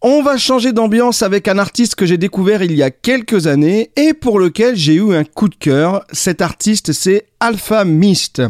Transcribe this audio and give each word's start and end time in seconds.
On 0.00 0.22
va 0.22 0.36
changer 0.36 0.72
d'ambiance 0.72 1.22
avec 1.22 1.48
un 1.48 1.58
artiste 1.58 1.96
que 1.96 2.06
j'ai 2.06 2.18
découvert 2.18 2.62
il 2.62 2.72
y 2.72 2.84
a 2.84 2.90
quelques 2.92 3.48
années 3.48 3.90
et 3.96 4.14
pour 4.14 4.38
lequel 4.38 4.76
j'ai 4.76 4.94
eu 4.94 5.12
un 5.12 5.24
coup 5.24 5.48
de 5.48 5.56
cœur. 5.56 6.04
Cet 6.12 6.40
artiste, 6.40 6.92
c'est 6.92 7.26
Alpha 7.40 7.84
Mist. 7.84 8.40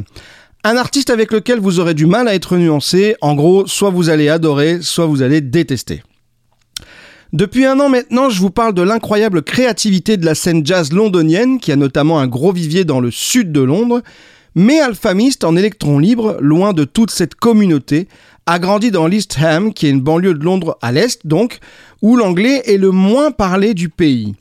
Un 0.63 0.77
artiste 0.77 1.09
avec 1.09 1.33
lequel 1.33 1.59
vous 1.59 1.81
aurez 1.81 1.95
du 1.95 2.05
mal 2.05 2.29
à 2.29 2.35
être 2.35 2.59
nuancé. 2.59 3.17
En 3.23 3.35
gros, 3.35 3.67
soit 3.67 3.89
vous 3.89 4.11
allez 4.11 4.29
adorer, 4.29 4.83
soit 4.83 5.07
vous 5.07 5.23
allez 5.23 5.41
détester. 5.41 6.03
Depuis 7.33 7.65
un 7.65 7.81
an 7.81 7.89
maintenant, 7.89 8.29
je 8.29 8.41
vous 8.41 8.51
parle 8.51 8.75
de 8.75 8.83
l'incroyable 8.83 9.43
créativité 9.43 10.19
de 10.19 10.27
la 10.27 10.35
scène 10.35 10.67
jazz 10.67 10.93
londonienne, 10.93 11.61
qui 11.61 11.73
a 11.73 11.77
notamment 11.77 12.21
un 12.21 12.27
gros 12.27 12.53
vivier 12.53 12.85
dans 12.85 13.01
le 13.01 13.11
sud 13.11 13.53
de 13.53 13.63
Londres. 13.63 14.03
Mais 14.61 14.81
Alpha 14.81 15.15
Mist, 15.15 15.45
en 15.45 15.55
électron 15.55 16.01
libre, 16.01 16.37
loin 16.41 16.73
de 16.73 16.83
toute 16.83 17.13
cette 17.13 17.37
communauté, 17.37 18.09
a 18.45 18.59
grandi 18.59 18.91
dans 18.91 19.07
l'East 19.07 19.39
Ham, 19.41 19.73
qui 19.73 19.87
est 19.87 19.91
une 19.91 20.01
banlieue 20.01 20.35
de 20.35 20.43
Londres 20.43 20.77
à 20.83 20.91
l'est 20.91 21.25
donc, 21.25 21.61
où 22.03 22.17
l'anglais 22.17 22.63
est 22.67 22.77
le 22.77 22.91
moins 22.91 23.31
parlé 23.31 23.73
du 23.73 23.89
pays. 23.89 24.35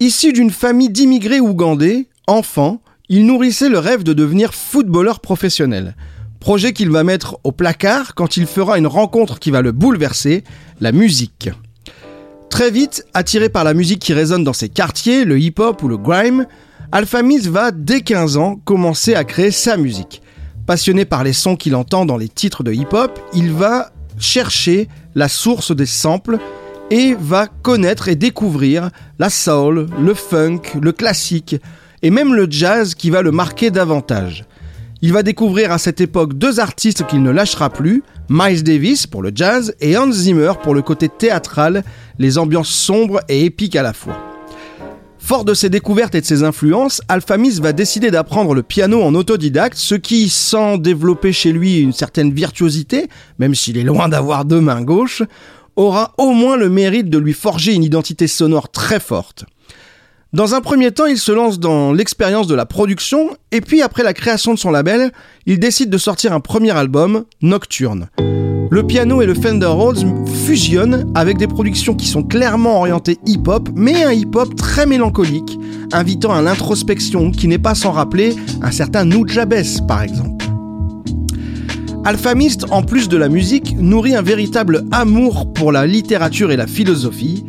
Issu 0.00 0.32
d'une 0.32 0.50
famille 0.50 0.88
d'immigrés 0.88 1.38
ougandais, 1.38 2.06
enfant, 2.28 2.80
il 3.10 3.26
nourrissait 3.26 3.68
le 3.68 3.78
rêve 3.78 4.04
de 4.04 4.14
devenir 4.14 4.54
footballeur 4.54 5.20
professionnel. 5.20 5.96
Projet 6.40 6.72
qu'il 6.72 6.88
va 6.88 7.04
mettre 7.04 7.38
au 7.44 7.52
placard 7.52 8.14
quand 8.14 8.38
il 8.38 8.46
fera 8.46 8.78
une 8.78 8.86
rencontre 8.86 9.38
qui 9.38 9.50
va 9.50 9.60
le 9.60 9.72
bouleverser, 9.72 10.44
la 10.80 10.92
musique. 10.92 11.50
Très 12.48 12.70
vite, 12.70 13.04
attiré 13.12 13.50
par 13.50 13.64
la 13.64 13.74
musique 13.74 14.00
qui 14.00 14.14
résonne 14.14 14.44
dans 14.44 14.54
ses 14.54 14.70
quartiers, 14.70 15.26
le 15.26 15.38
hip-hop 15.38 15.82
ou 15.82 15.88
le 15.88 15.98
grime, 15.98 16.46
Alphamis 16.92 17.46
va, 17.46 17.70
dès 17.70 18.00
15 18.00 18.36
ans, 18.36 18.56
commencer 18.64 19.14
à 19.14 19.22
créer 19.22 19.52
sa 19.52 19.76
musique. 19.76 20.22
Passionné 20.66 21.04
par 21.04 21.22
les 21.22 21.32
sons 21.32 21.54
qu'il 21.54 21.76
entend 21.76 22.04
dans 22.04 22.16
les 22.16 22.28
titres 22.28 22.64
de 22.64 22.72
hip-hop, 22.72 23.16
il 23.32 23.52
va 23.52 23.92
chercher 24.18 24.88
la 25.14 25.28
source 25.28 25.74
des 25.74 25.86
samples 25.86 26.38
et 26.90 27.14
va 27.14 27.46
connaître 27.46 28.08
et 28.08 28.16
découvrir 28.16 28.90
la 29.20 29.30
soul, 29.30 29.86
le 30.00 30.14
funk, 30.14 30.62
le 30.82 30.90
classique 30.90 31.56
et 32.02 32.10
même 32.10 32.34
le 32.34 32.48
jazz 32.50 32.94
qui 32.94 33.10
va 33.10 33.22
le 33.22 33.30
marquer 33.30 33.70
davantage. 33.70 34.44
Il 35.00 35.12
va 35.12 35.22
découvrir 35.22 35.70
à 35.70 35.78
cette 35.78 36.00
époque 36.00 36.34
deux 36.34 36.58
artistes 36.58 37.06
qu'il 37.06 37.22
ne 37.22 37.30
lâchera 37.30 37.70
plus, 37.70 38.02
Miles 38.28 38.64
Davis 38.64 39.06
pour 39.06 39.22
le 39.22 39.30
jazz 39.32 39.74
et 39.80 39.96
Hans 39.96 40.10
Zimmer 40.10 40.54
pour 40.60 40.74
le 40.74 40.82
côté 40.82 41.08
théâtral, 41.08 41.84
les 42.18 42.36
ambiances 42.36 42.68
sombres 42.68 43.20
et 43.28 43.44
épiques 43.44 43.76
à 43.76 43.82
la 43.82 43.92
fois. 43.92 44.29
Fort 45.20 45.44
de 45.44 45.54
ses 45.54 45.68
découvertes 45.68 46.14
et 46.16 46.20
de 46.22 46.26
ses 46.26 46.42
influences, 46.42 47.02
Alphamis 47.06 47.60
va 47.60 47.72
décider 47.72 48.10
d'apprendre 48.10 48.52
le 48.52 48.62
piano 48.62 49.00
en 49.02 49.14
autodidacte, 49.14 49.76
ce 49.76 49.94
qui, 49.94 50.28
sans 50.28 50.76
développer 50.76 51.32
chez 51.32 51.52
lui 51.52 51.78
une 51.78 51.92
certaine 51.92 52.32
virtuosité, 52.32 53.08
même 53.38 53.54
s'il 53.54 53.76
est 53.76 53.84
loin 53.84 54.08
d'avoir 54.08 54.44
deux 54.44 54.60
mains 54.60 54.82
gauches, 54.82 55.22
aura 55.76 56.14
au 56.18 56.32
moins 56.32 56.56
le 56.56 56.68
mérite 56.68 57.10
de 57.10 57.18
lui 57.18 57.34
forger 57.34 57.74
une 57.74 57.84
identité 57.84 58.26
sonore 58.26 58.70
très 58.70 58.98
forte. 58.98 59.44
Dans 60.32 60.54
un 60.54 60.60
premier 60.60 60.92
temps, 60.92 61.06
il 61.06 61.18
se 61.18 61.32
lance 61.32 61.58
dans 61.58 61.92
l'expérience 61.92 62.46
de 62.46 62.54
la 62.54 62.66
production, 62.66 63.36
et 63.50 63.60
puis 63.60 63.82
après 63.82 64.02
la 64.02 64.14
création 64.14 64.54
de 64.54 64.58
son 64.58 64.70
label, 64.70 65.10
il 65.46 65.58
décide 65.58 65.90
de 65.90 65.98
sortir 65.98 66.32
un 66.32 66.40
premier 66.40 66.70
album, 66.70 67.24
Nocturne 67.42 68.08
le 68.70 68.86
piano 68.86 69.20
et 69.20 69.26
le 69.26 69.34
Fender 69.34 69.66
Rhodes 69.66 70.28
fusionnent 70.46 71.10
avec 71.16 71.38
des 71.38 71.48
productions 71.48 71.94
qui 71.94 72.06
sont 72.06 72.22
clairement 72.22 72.78
orientées 72.78 73.18
hip-hop, 73.26 73.68
mais 73.74 74.04
un 74.04 74.12
hip-hop 74.12 74.54
très 74.54 74.86
mélancolique, 74.86 75.58
invitant 75.92 76.32
à 76.32 76.40
l'introspection 76.40 77.32
qui 77.32 77.48
n'est 77.48 77.58
pas 77.58 77.74
sans 77.74 77.90
rappeler 77.90 78.36
un 78.62 78.70
certain 78.70 79.04
Nujabes 79.04 79.64
par 79.88 80.02
exemple. 80.02 80.46
Alphamist, 82.04 82.64
en 82.70 82.82
plus 82.82 83.08
de 83.08 83.16
la 83.16 83.28
musique, 83.28 83.76
nourrit 83.76 84.14
un 84.14 84.22
véritable 84.22 84.84
amour 84.92 85.52
pour 85.52 85.72
la 85.72 85.84
littérature 85.86 86.52
et 86.52 86.56
la 86.56 86.68
philosophie, 86.68 87.44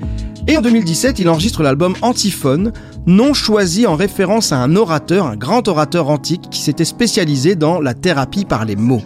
et 0.48 0.58
en 0.58 0.62
2017, 0.62 1.20
il 1.20 1.30
enregistre 1.30 1.62
l'album 1.62 1.96
Antiphone, 2.02 2.72
nom 3.06 3.34
choisi 3.34 3.86
en 3.86 3.96
référence 3.96 4.52
à 4.52 4.58
un 4.58 4.76
orateur, 4.76 5.28
un 5.28 5.36
grand 5.36 5.68
orateur 5.68 6.10
antique 6.10 6.50
qui 6.50 6.62
s'était 6.62 6.86
spécialisé 6.86 7.56
dans 7.56 7.80
la 7.80 7.94
thérapie 7.94 8.46
par 8.46 8.66
les 8.66 8.76
mots. 8.76 9.04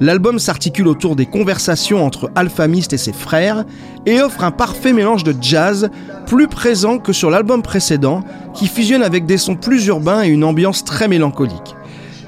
L'album 0.00 0.38
s'articule 0.38 0.88
autour 0.88 1.14
des 1.14 1.26
conversations 1.26 2.04
entre 2.04 2.30
Alphamist 2.34 2.94
et 2.94 2.98
ses 2.98 3.12
frères 3.12 3.66
et 4.06 4.22
offre 4.22 4.44
un 4.44 4.50
parfait 4.50 4.94
mélange 4.94 5.24
de 5.24 5.34
jazz, 5.38 5.90
plus 6.26 6.48
présent 6.48 6.98
que 6.98 7.12
sur 7.12 7.28
l'album 7.28 7.60
précédent, 7.60 8.22
qui 8.54 8.66
fusionne 8.66 9.02
avec 9.02 9.26
des 9.26 9.36
sons 9.36 9.56
plus 9.56 9.86
urbains 9.86 10.22
et 10.22 10.28
une 10.28 10.44
ambiance 10.44 10.84
très 10.84 11.06
mélancolique. 11.06 11.76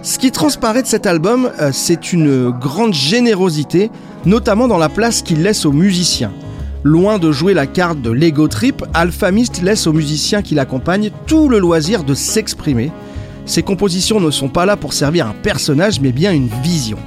Ce 0.02 0.18
qui 0.18 0.30
transparaît 0.30 0.82
de 0.82 0.86
cet 0.86 1.06
album, 1.06 1.50
euh, 1.60 1.70
c'est 1.72 2.12
une 2.12 2.50
grande 2.50 2.92
générosité, 2.92 3.90
notamment 4.26 4.68
dans 4.68 4.78
la 4.78 4.90
place 4.90 5.22
qu'il 5.22 5.42
laisse 5.42 5.64
aux 5.64 5.72
musiciens. 5.72 6.32
Loin 6.84 7.18
de 7.18 7.30
jouer 7.30 7.54
la 7.54 7.68
carte 7.68 8.02
de 8.02 8.10
l'ego 8.10 8.48
trip, 8.48 8.84
Alphamist 8.92 9.62
laisse 9.62 9.86
aux 9.86 9.92
musiciens 9.92 10.42
qui 10.42 10.56
l'accompagnent 10.56 11.12
tout 11.26 11.48
le 11.48 11.60
loisir 11.60 12.02
de 12.02 12.12
s'exprimer. 12.12 12.90
Ses 13.46 13.62
compositions 13.62 14.18
ne 14.18 14.32
sont 14.32 14.48
pas 14.48 14.66
là 14.66 14.76
pour 14.76 14.92
servir 14.92 15.28
un 15.28 15.34
personnage, 15.34 16.00
mais 16.00 16.10
bien 16.10 16.32
une 16.32 16.48
vision. 16.62 16.98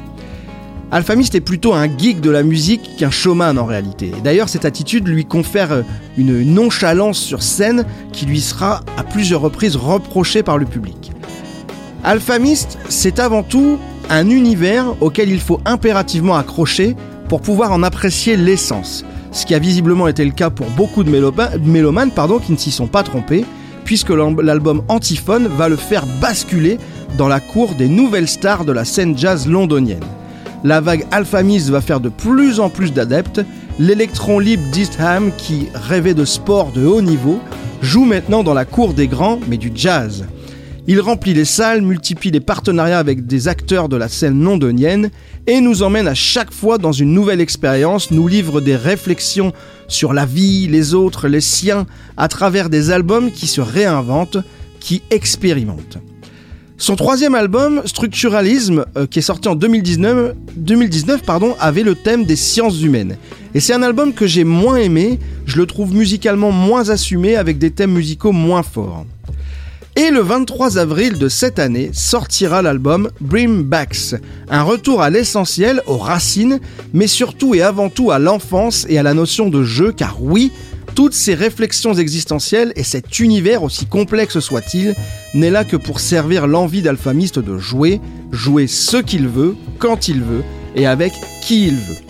Alphamist 0.92 1.36
est 1.36 1.42
plutôt 1.42 1.74
un 1.74 1.90
geek 1.90 2.22
de 2.22 2.30
la 2.30 2.44
musique 2.44 2.96
qu'un 2.98 3.10
showman 3.10 3.58
en 3.58 3.66
réalité. 3.66 4.14
D'ailleurs, 4.24 4.48
cette 4.48 4.64
attitude 4.64 5.10
lui 5.10 5.26
confère 5.26 5.74
euh, 5.74 5.82
une 6.18 6.44
nonchalance 6.54 7.18
sur 7.18 7.44
scène 7.44 7.84
qui 8.14 8.26
lui 8.26 8.40
sera 8.40 8.82
à 8.96 9.04
plusieurs 9.04 9.42
reprises 9.42 9.76
reprochée 9.76 10.42
par 10.42 10.58
le 10.58 10.66
public. 10.66 11.12
Alphamist, 12.06 12.78
c'est 12.88 13.20
avant 13.20 13.44
tout 13.44 13.78
un 14.10 14.30
univers 14.30 14.86
auquel 15.02 15.30
il 15.30 15.42
faut 15.42 15.60
impérativement 15.66 16.38
accrocher 16.38 16.96
pour 17.28 17.42
pouvoir 17.42 17.74
en 17.74 17.84
apprécier 17.84 18.38
l'essence. 18.38 19.04
Ce 19.36 19.46
qui 19.46 19.54
a 19.54 19.60
visiblement 19.60 20.08
été 20.08 20.26
le 20.26 20.32
cas 20.32 20.50
pour 20.50 20.68
beaucoup 20.72 21.04
de 21.04 21.12
mélomanes 21.12 22.12
pardon, 22.12 22.40
qui 22.40 22.52
ne 22.52 22.58
s'y 22.58 22.72
sont 22.72 22.88
pas 22.88 23.04
trompés, 23.04 23.46
puisque 23.84 24.10
l'album 24.10 24.82
Antiphone 24.88 25.48
va 25.48 25.70
le 25.70 25.76
faire 25.76 26.08
basculer 26.20 26.80
dans 27.20 27.28
la 27.28 27.40
cour 27.40 27.76
des 27.76 27.88
nouvelles 27.88 28.28
stars 28.28 28.66
de 28.66 28.72
la 28.72 28.86
scène 28.86 29.16
jazz 29.16 29.48
londonienne 29.48 30.04
la 30.66 30.82
vague 30.82 31.06
Alphamis 31.12 31.70
va 31.70 31.80
faire 31.80 32.00
de 32.00 32.10
plus 32.10 32.60
en 32.60 32.70
plus 32.70 32.92
d'adeptes. 32.92 33.42
L'électron 33.78 34.40
libre 34.40 34.64
d'Eastham, 34.72 35.32
qui 35.38 35.68
rêvait 35.76 36.16
de 36.16 36.26
sport 36.26 36.72
de 36.72 36.86
haut 36.86 37.04
niveau, 37.04 37.40
joue 37.84 38.04
maintenant 38.04 38.44
dans 38.44 38.56
la 38.56 38.66
cour 38.66 38.96
des 38.96 39.08
grands, 39.08 39.40
mais 39.48 39.58
du 39.58 39.72
jazz. 39.74 40.26
Il 40.88 41.00
remplit 41.00 41.34
les 41.34 41.46
salles, 41.46 41.82
multiplie 41.82 42.30
les 42.30 42.40
partenariats 42.40 43.00
avec 43.00 43.26
des 43.26 43.48
acteurs 43.48 43.90
de 43.90 43.98
la 43.98 44.08
scène 44.08 44.44
londonienne 44.44 45.10
et 45.48 45.60
nous 45.60 45.82
emmène 45.82 46.08
à 46.08 46.14
chaque 46.14 46.54
fois 46.54 46.78
dans 46.78 46.92
une 46.92 47.12
nouvelle 47.12 47.42
expérience, 47.42 48.12
nous 48.12 48.28
livre 48.28 48.62
des 48.62 48.76
réflexions 48.76 49.52
sur 49.88 50.14
la 50.14 50.28
vie, 50.28 50.68
les 50.68 50.94
autres, 50.94 51.28
les 51.28 51.42
siens, 51.42 51.88
à 52.18 52.28
travers 52.28 52.70
des 52.70 52.92
albums 52.92 53.32
qui 53.32 53.48
se 53.48 53.62
réinventent, 53.62 54.38
qui 54.80 55.02
expérimentent. 55.10 55.98
Son 56.78 56.96
troisième 56.96 57.34
album, 57.34 57.82
Structuralisme, 57.86 58.86
euh, 58.96 59.08
qui 59.08 59.20
est 59.20 59.24
sorti 59.24 59.48
en 59.48 59.56
2019, 59.56 60.36
2019 60.56 61.24
pardon, 61.24 61.56
avait 61.60 61.84
le 61.84 61.96
thème 61.96 62.26
des 62.26 62.36
sciences 62.36 62.82
humaines. 62.82 63.18
Et 63.56 63.60
c'est 63.60 63.74
un 63.74 63.82
album 63.82 64.14
que 64.14 64.28
j'ai 64.28 64.44
moins 64.44 64.76
aimé, 64.76 65.18
je 65.48 65.58
le 65.58 65.66
trouve 65.66 65.96
musicalement 65.96 66.52
moins 66.52 66.90
assumé 66.90 67.38
avec 67.38 67.58
des 67.58 67.72
thèmes 67.72 67.94
musicaux 67.94 68.34
moins 68.34 68.62
forts. 68.62 69.06
Et 69.98 70.10
le 70.10 70.20
23 70.20 70.78
avril 70.78 71.18
de 71.18 71.30
cette 71.30 71.58
année 71.58 71.90
sortira 71.94 72.62
l'album 72.62 73.10
Bring 73.22 73.64
Backs, 73.64 74.16
un 74.50 74.62
retour 74.62 75.02
à 75.02 75.10
l'essentiel, 75.10 75.82
aux 75.88 75.98
racines, 75.98 76.60
mais 76.94 77.08
surtout 77.08 77.56
et 77.56 77.62
avant 77.62 77.90
tout 77.90 78.12
à 78.12 78.20
l'enfance 78.20 78.86
et 78.90 78.98
à 78.98 79.04
la 79.04 79.14
notion 79.14 79.48
de 79.50 79.64
jeu, 79.64 79.94
car 79.94 80.22
oui, 80.22 80.52
toutes 80.96 81.14
ces 81.14 81.34
réflexions 81.34 81.94
existentielles 81.94 82.74
et 82.76 82.84
cet 82.84 83.20
univers, 83.20 83.64
aussi 83.64 83.86
complexe 83.86 84.40
soit-il, 84.40 84.96
n'est 85.34 85.50
là 85.50 85.64
que 85.64 85.78
pour 85.78 86.02
servir 86.02 86.46
l'envie 86.46 86.82
d'Alphamiste 86.82 87.40
de 87.40 87.58
jouer, 87.58 88.02
jouer 88.34 88.68
ce 88.68 88.98
qu'il 88.98 89.30
veut, 89.30 89.56
quand 89.80 90.10
il 90.10 90.22
veut, 90.22 90.44
et 90.76 90.88
avec 90.88 91.14
qui 91.42 91.68
il 91.68 91.76
veut. 91.76 92.06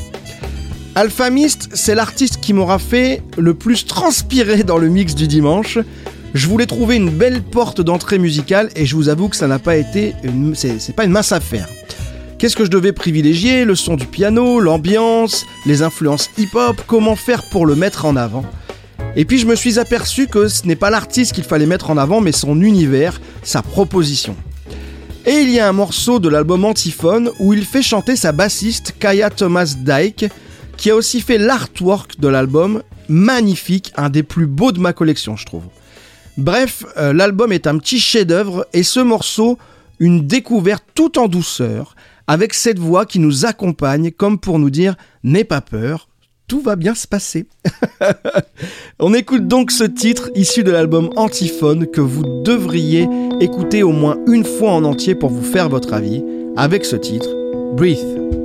Alphamiste, 0.95 1.69
c'est 1.73 1.93
l'artiste 1.93 2.39
qui 2.41 2.53
m'aura 2.53 2.79
fait 2.79 3.21
le 3.37 3.53
plus 3.53 3.85
transpirer 3.85 4.63
dans 4.63 4.77
le 4.77 4.87
mix 4.87 5.13
du 5.13 5.27
dimanche. 5.27 5.77
Je 6.35 6.47
voulais 6.47 6.65
trouver 6.65 6.97
une 6.97 7.11
belle 7.11 7.41
porte 7.41 7.79
d'entrée 7.79 8.19
musicale 8.19 8.69
et 8.75 8.85
je 8.85 8.97
vous 8.97 9.07
avoue 9.07 9.29
que 9.29 9.37
ça 9.37 9.47
n'a 9.47 9.57
pas 9.57 9.77
été 9.77 10.13
c'est 10.53 10.93
pas 10.93 11.05
une 11.05 11.11
mince 11.11 11.31
affaire. 11.31 11.69
Qu'est-ce 12.37 12.57
que 12.57 12.65
je 12.65 12.69
devais 12.69 12.91
privilégier? 12.91 13.63
Le 13.63 13.73
son 13.73 13.95
du 13.95 14.05
piano, 14.05 14.59
l'ambiance, 14.59 15.45
les 15.65 15.81
influences 15.81 16.29
hip-hop, 16.37 16.81
comment 16.87 17.15
faire 17.15 17.41
pour 17.51 17.65
le 17.65 17.75
mettre 17.75 18.03
en 18.03 18.17
avant? 18.17 18.43
Et 19.15 19.23
puis 19.23 19.37
je 19.37 19.45
me 19.45 19.55
suis 19.55 19.79
aperçu 19.79 20.27
que 20.27 20.49
ce 20.49 20.67
n'est 20.67 20.75
pas 20.75 20.89
l'artiste 20.89 21.31
qu'il 21.31 21.45
fallait 21.45 21.65
mettre 21.65 21.89
en 21.89 21.95
avant, 21.95 22.19
mais 22.19 22.33
son 22.33 22.61
univers, 22.61 23.21
sa 23.41 23.61
proposition. 23.61 24.35
Et 25.25 25.39
il 25.39 25.49
y 25.51 25.61
a 25.61 25.69
un 25.69 25.73
morceau 25.73 26.19
de 26.19 26.27
l'album 26.27 26.65
Antiphone 26.65 27.31
où 27.39 27.53
il 27.53 27.63
fait 27.63 27.81
chanter 27.81 28.17
sa 28.17 28.33
bassiste 28.33 28.93
Kaya 28.99 29.29
Thomas 29.29 29.73
Dyke, 29.79 30.25
qui 30.75 30.89
a 30.89 30.97
aussi 30.97 31.21
fait 31.21 31.37
l'artwork 31.37 32.19
de 32.19 32.27
l'album, 32.27 32.83
magnifique, 33.07 33.93
un 33.95 34.09
des 34.09 34.23
plus 34.23 34.47
beaux 34.47 34.73
de 34.73 34.81
ma 34.81 34.91
collection, 34.91 35.37
je 35.37 35.45
trouve. 35.45 35.63
Bref, 36.37 36.85
euh, 36.97 37.13
l'album 37.13 37.51
est 37.51 37.67
un 37.67 37.77
petit 37.77 37.99
chef-d'œuvre 37.99 38.67
et 38.73 38.83
ce 38.83 38.99
morceau, 38.99 39.57
une 39.99 40.27
découverte 40.27 40.83
tout 40.93 41.17
en 41.17 41.27
douceur, 41.27 41.95
avec 42.27 42.53
cette 42.53 42.79
voix 42.79 43.05
qui 43.05 43.19
nous 43.19 43.45
accompagne 43.45 44.11
comme 44.11 44.37
pour 44.39 44.59
nous 44.59 44.69
dire 44.69 44.95
N'aie 45.23 45.45
pas 45.45 45.61
peur, 45.61 46.09
tout 46.47 46.59
va 46.59 46.75
bien 46.75 46.93
se 46.93 47.07
passer. 47.07 47.47
On 48.99 49.13
écoute 49.13 49.47
donc 49.47 49.71
ce 49.71 49.85
titre 49.85 50.29
issu 50.35 50.63
de 50.63 50.71
l'album 50.71 51.09
Antiphone 51.15 51.87
que 51.87 52.01
vous 52.01 52.43
devriez 52.43 53.07
écouter 53.39 53.83
au 53.83 53.91
moins 53.91 54.17
une 54.27 54.45
fois 54.45 54.71
en 54.71 54.83
entier 54.83 55.15
pour 55.15 55.29
vous 55.29 55.43
faire 55.43 55.69
votre 55.69 55.93
avis 55.93 56.23
avec 56.57 56.85
ce 56.85 56.95
titre, 56.95 57.29
Breathe. 57.75 58.44